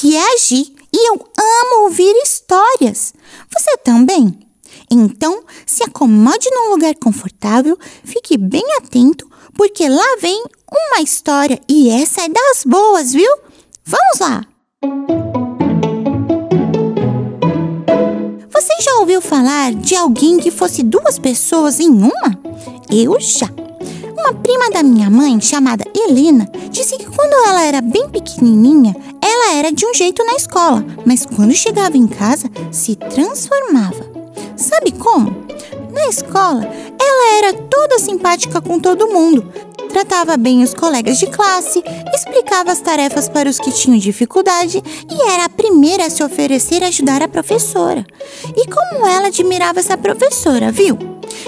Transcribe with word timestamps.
fugir 0.00 0.72
e 0.92 1.08
eu 1.08 1.14
amo 1.14 1.84
ouvir 1.84 2.12
histórias. 2.22 3.14
Você 3.50 3.76
também? 3.78 4.38
Então, 4.90 5.42
se 5.64 5.82
acomode 5.82 6.48
num 6.50 6.70
lugar 6.70 6.94
confortável, 6.94 7.76
fique 8.04 8.36
bem 8.36 8.64
atento, 8.76 9.28
porque 9.54 9.88
lá 9.88 10.16
vem 10.20 10.44
uma 10.70 11.02
história 11.02 11.60
e 11.68 11.90
essa 11.90 12.22
é 12.22 12.28
das 12.28 12.64
boas, 12.64 13.12
viu? 13.12 13.30
Vamos 13.84 14.18
lá! 14.20 14.44
Você 18.52 18.82
já 18.82 18.96
ouviu 19.00 19.20
falar 19.20 19.74
de 19.74 19.96
alguém 19.96 20.38
que 20.38 20.50
fosse 20.50 20.82
duas 20.82 21.18
pessoas 21.18 21.80
em 21.80 21.88
uma? 21.90 22.38
Eu 22.90 23.18
já. 23.20 23.48
Uma 24.16 24.32
prima 24.34 24.70
da 24.70 24.82
minha 24.82 25.10
mãe, 25.10 25.40
chamada 25.40 25.84
Helena, 25.94 26.50
disse 26.70 26.96
que 26.96 27.06
quando 27.06 27.32
ela 27.48 27.62
era 27.62 27.80
bem 27.80 28.08
pequenininha, 28.08 28.94
ela 29.36 29.58
era 29.58 29.70
de 29.70 29.84
um 29.84 29.92
jeito 29.92 30.24
na 30.24 30.34
escola, 30.34 30.82
mas 31.04 31.26
quando 31.26 31.54
chegava 31.54 31.96
em 31.96 32.06
casa, 32.06 32.50
se 32.72 32.96
transformava. 32.96 34.10
Sabe 34.56 34.92
como? 34.92 35.44
Na 35.92 36.08
escola, 36.08 36.62
ela 36.98 37.36
era 37.36 37.52
toda 37.52 37.98
simpática 37.98 38.62
com 38.62 38.80
todo 38.80 39.08
mundo, 39.08 39.46
tratava 39.90 40.38
bem 40.38 40.62
os 40.62 40.72
colegas 40.72 41.18
de 41.18 41.26
classe, 41.26 41.82
explicava 42.14 42.72
as 42.72 42.80
tarefas 42.80 43.28
para 43.28 43.48
os 43.48 43.58
que 43.58 43.70
tinham 43.70 43.98
dificuldade 43.98 44.82
e 45.10 45.22
era 45.30 45.44
a 45.44 45.50
primeira 45.50 46.06
a 46.06 46.10
se 46.10 46.24
oferecer 46.24 46.82
a 46.82 46.88
ajudar 46.88 47.22
a 47.22 47.28
professora. 47.28 48.06
E 48.56 48.66
como 48.66 49.06
ela 49.06 49.28
admirava 49.28 49.80
essa 49.80 49.98
professora, 49.98 50.72
viu? 50.72 50.96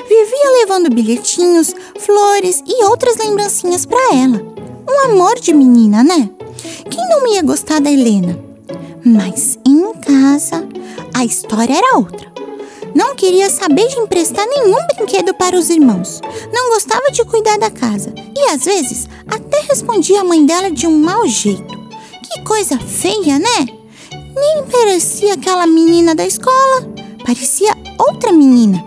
Vivia 0.08 0.50
levando 0.60 0.94
bilhetinhos, 0.94 1.74
flores 1.98 2.62
e 2.66 2.84
outras 2.84 3.16
lembrancinhas 3.16 3.86
para 3.86 4.14
ela. 4.14 4.42
Um 4.88 5.10
amor 5.10 5.38
de 5.38 5.54
menina, 5.54 6.04
né? 6.04 6.30
Quem 6.90 7.08
não 7.08 7.26
ia 7.26 7.42
gostar 7.42 7.80
da 7.80 7.90
Helena? 7.90 8.38
Mas 9.04 9.58
em 9.66 9.92
casa, 9.94 10.66
a 11.14 11.24
história 11.24 11.74
era 11.74 11.96
outra. 11.96 12.32
Não 12.94 13.14
queria 13.14 13.48
saber 13.50 13.86
de 13.88 13.98
emprestar 13.98 14.46
nenhum 14.46 14.76
brinquedo 14.94 15.34
para 15.34 15.56
os 15.56 15.70
irmãos. 15.70 16.20
Não 16.52 16.70
gostava 16.70 17.10
de 17.12 17.24
cuidar 17.24 17.58
da 17.58 17.70
casa. 17.70 18.12
E 18.36 18.50
às 18.50 18.64
vezes 18.64 19.08
até 19.26 19.60
respondia 19.60 20.20
a 20.20 20.24
mãe 20.24 20.44
dela 20.44 20.70
de 20.70 20.86
um 20.86 20.98
mau 20.98 21.26
jeito. 21.26 21.76
Que 22.22 22.42
coisa 22.44 22.78
feia, 22.78 23.38
né? 23.38 23.66
Nem 24.34 24.64
parecia 24.70 25.34
aquela 25.34 25.66
menina 25.66 26.14
da 26.14 26.26
escola. 26.26 26.88
Parecia 27.24 27.76
outra 27.98 28.32
menina. 28.32 28.84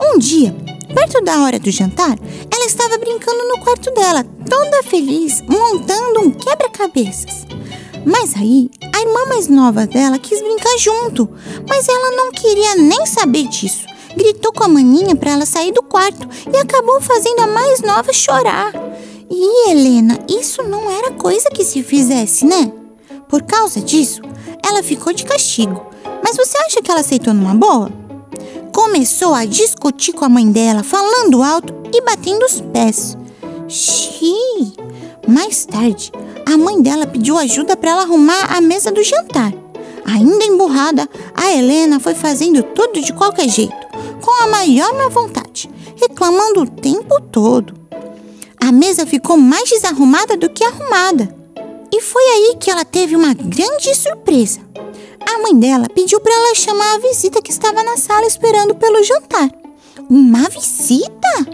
Um 0.00 0.18
dia, 0.18 0.54
perto 0.94 1.22
da 1.22 1.42
hora 1.42 1.58
do 1.58 1.70
jantar, 1.70 2.18
ela 2.52 2.66
estava 2.66 2.98
brincando 2.98 3.48
no 3.48 3.58
quarto 3.58 3.90
dela, 3.92 4.24
toda 4.48 4.82
feliz, 4.82 5.42
montando 5.42 6.20
um 6.20 6.29
quebra-cabeças. 7.00 7.46
Mas 8.04 8.34
aí, 8.34 8.70
a 8.94 9.00
irmã 9.00 9.26
mais 9.28 9.48
nova 9.48 9.86
dela 9.86 10.18
quis 10.18 10.40
brincar 10.40 10.78
junto, 10.78 11.28
mas 11.68 11.88
ela 11.88 12.16
não 12.16 12.32
queria 12.32 12.74
nem 12.76 13.04
saber 13.06 13.46
disso. 13.48 13.84
Gritou 14.16 14.52
com 14.52 14.64
a 14.64 14.68
maninha 14.68 15.14
para 15.14 15.32
ela 15.32 15.46
sair 15.46 15.72
do 15.72 15.82
quarto 15.82 16.28
e 16.52 16.56
acabou 16.56 17.00
fazendo 17.00 17.40
a 17.40 17.46
mais 17.46 17.80
nova 17.82 18.12
chorar. 18.12 18.72
E 19.30 19.70
Helena, 19.70 20.18
isso 20.28 20.62
não 20.62 20.90
era 20.90 21.12
coisa 21.12 21.50
que 21.50 21.64
se 21.64 21.82
fizesse, 21.82 22.44
né? 22.44 22.72
Por 23.28 23.42
causa 23.42 23.80
disso, 23.80 24.20
ela 24.66 24.82
ficou 24.82 25.12
de 25.12 25.24
castigo. 25.24 25.86
Mas 26.24 26.36
você 26.36 26.58
acha 26.58 26.82
que 26.82 26.90
ela 26.90 27.00
aceitou 27.00 27.32
numa 27.32 27.54
boa? 27.54 27.90
Começou 28.72 29.34
a 29.34 29.44
discutir 29.44 30.12
com 30.12 30.24
a 30.24 30.28
mãe 30.28 30.50
dela, 30.50 30.82
falando 30.82 31.42
alto 31.42 31.72
e 31.92 32.00
batendo 32.02 32.44
os 32.44 32.60
pés. 32.60 33.16
Xiii! 33.68 34.74
Mais 35.28 35.64
tarde, 35.64 36.10
a 36.52 36.58
mãe 36.58 36.82
dela 36.82 37.06
pediu 37.06 37.38
ajuda 37.38 37.76
para 37.76 37.92
ela 37.92 38.02
arrumar 38.02 38.56
a 38.56 38.60
mesa 38.60 38.90
do 38.90 39.04
jantar. 39.04 39.52
Ainda 40.04 40.44
emburrada, 40.44 41.08
a 41.32 41.52
Helena 41.52 42.00
foi 42.00 42.12
fazendo 42.12 42.60
tudo 42.62 43.00
de 43.00 43.12
qualquer 43.12 43.48
jeito, 43.48 43.76
com 44.20 44.42
a 44.42 44.48
maior 44.48 44.92
má 44.94 45.08
vontade, 45.08 45.70
reclamando 45.94 46.62
o 46.62 46.66
tempo 46.68 47.20
todo. 47.30 47.72
A 48.60 48.72
mesa 48.72 49.06
ficou 49.06 49.36
mais 49.36 49.70
desarrumada 49.70 50.36
do 50.36 50.50
que 50.50 50.64
arrumada. 50.64 51.32
E 51.92 52.00
foi 52.00 52.22
aí 52.22 52.56
que 52.58 52.70
ela 52.70 52.84
teve 52.84 53.14
uma 53.14 53.32
grande 53.32 53.94
surpresa. 53.94 54.60
A 55.32 55.38
mãe 55.42 55.56
dela 55.56 55.86
pediu 55.94 56.18
para 56.18 56.34
ela 56.34 56.54
chamar 56.56 56.96
a 56.96 56.98
visita 56.98 57.40
que 57.40 57.52
estava 57.52 57.82
na 57.84 57.96
sala 57.96 58.26
esperando 58.26 58.74
pelo 58.74 59.04
jantar. 59.04 59.48
Uma 60.08 60.48
visita? 60.48 61.46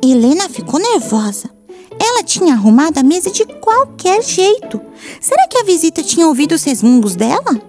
Helena 0.00 0.48
ficou 0.48 0.78
nervosa. 0.78 1.55
Ela 1.98 2.22
tinha 2.22 2.54
arrumado 2.54 2.98
a 2.98 3.02
mesa 3.02 3.30
de 3.30 3.44
qualquer 3.44 4.22
jeito. 4.22 4.80
Será 5.20 5.46
que 5.48 5.58
a 5.58 5.64
visita 5.64 6.02
tinha 6.02 6.26
ouvido 6.26 6.54
os 6.54 6.64
resmungos 6.64 7.14
dela? 7.14 7.60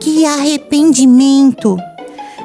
Que 0.00 0.24
arrependimento! 0.24 1.76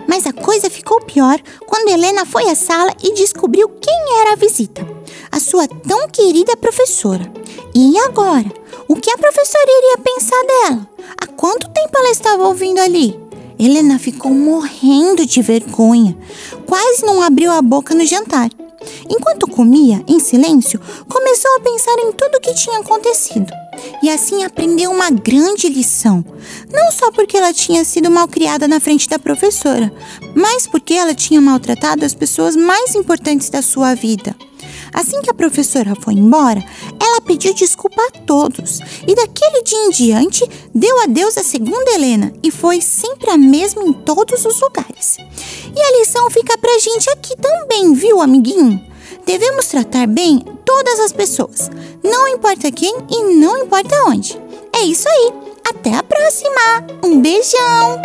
Mas 0.07 0.28
a 0.28 0.34
coisa 0.34 0.69
ficou 0.69 1.00
pior 1.01 1.39
quando 1.66 1.89
Helena 1.89 2.25
foi 2.25 2.50
à 2.50 2.56
sala 2.56 2.94
e 3.01 3.13
descobriu 3.13 3.69
quem 3.69 4.19
era 4.22 4.34
a 4.34 4.35
visita. 4.35 4.85
A 5.31 5.39
sua 5.39 5.67
tão 5.67 6.07
querida 6.09 6.57
professora. 6.57 7.31
E 7.73 7.97
agora? 8.00 8.51
O 8.88 8.95
que 8.95 9.09
a 9.09 9.17
professora 9.17 9.66
iria 9.67 9.97
pensar 9.97 10.44
dela? 10.45 10.90
Há 11.22 11.28
quanto 11.28 11.69
tempo 11.69 11.97
ela 11.97 12.11
estava 12.11 12.47
ouvindo 12.47 12.79
ali? 12.79 13.19
Helena 13.57 13.97
ficou 13.97 14.31
morrendo 14.31 15.25
de 15.25 15.41
vergonha. 15.41 16.17
Quase 16.67 17.05
não 17.05 17.22
abriu 17.22 17.51
a 17.51 17.61
boca 17.61 17.95
no 17.95 18.05
jantar. 18.05 18.50
Enquanto 19.09 19.47
comia, 19.47 20.03
em 20.08 20.19
silêncio, 20.19 20.80
começou 21.09 21.56
a 21.56 21.59
pensar 21.59 21.96
em 22.00 22.12
tudo 22.12 22.36
o 22.36 22.41
que 22.41 22.53
tinha 22.53 22.80
acontecido. 22.80 23.52
E 24.02 24.09
assim 24.09 24.44
aprendeu 24.44 24.91
uma 24.91 25.09
grande 25.09 25.68
lição. 25.68 26.24
Não 26.72 26.91
só 26.91 27.12
porque 27.12 27.38
ela 27.38 27.53
tinha 27.53 27.84
sido 27.84 28.09
mal 28.09 28.28
criada 28.28 28.68
na 28.68 28.80
frente 28.80 29.09
da 29.09 29.19
professora, 29.19 29.94
mas 30.36 30.68
porque 30.68 30.94
ela 30.94 31.14
tinha 31.14 31.41
maltratado 31.41 32.06
as 32.06 32.14
pessoas 32.14 32.56
mais 32.56 32.96
importantes 32.96 33.50
da 33.50 33.62
sua 33.62 33.94
vida. 33.94 34.36
Assim 34.94 35.22
que 35.22 35.30
a 35.30 35.34
professora 35.34 35.96
foi 36.00 36.14
embora, 36.14 36.64
ela 37.02 37.20
pediu 37.22 37.53
desculpa 37.53 38.00
a 38.02 38.20
todos 38.20 38.80
e 39.08 39.16
daquele 39.16 39.64
dia 39.64 39.80
em 39.80 39.90
diante 39.90 40.50
deu 40.74 41.02
adeus 41.02 41.38
à 41.38 41.44
segunda 41.44 41.91
Helena 41.91 42.31
e 42.44 42.52
foi 42.52 42.80
sempre 42.80 43.31
a 43.31 43.38
mesma 43.38 43.84
em 43.84 43.91
todos 43.91 44.46
os 44.46 44.62
lugares. 44.62 45.18
E 45.75 45.81
a 45.81 46.00
lição 46.00 46.30
fica 46.30 46.58
pra 46.59 46.78
gente 46.78 47.09
aqui 47.09 47.35
também, 47.38 47.94
viu, 47.94 48.22
amiguinho? 48.22 48.93
Devemos 49.25 49.67
tratar 49.67 50.07
bem 50.07 50.39
todas 50.66 51.00
as 51.00 51.11
pessoas, 51.11 51.69
não 52.03 52.28
importa 52.28 52.72
quem 52.72 52.94
e 53.09 53.35
não 53.35 53.57
importa 53.57 54.03
onde. 54.06 54.39
É 54.73 54.81
isso 54.81 55.07
aí. 55.07 55.34
Até 55.63 55.95
a 55.95 56.03
próxima. 56.03 56.85
Um 57.03 57.22
beijão. 57.22 58.01